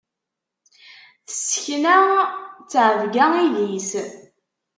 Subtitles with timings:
[1.27, 1.95] Tessekna
[2.63, 3.89] ttɛebga idis.